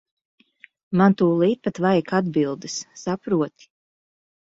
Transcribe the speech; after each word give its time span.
Man 1.01 1.17
tūlīt 1.19 1.63
pat 1.69 1.83
vajag 1.87 2.17
atbildes, 2.23 2.83
saproti. 3.07 3.73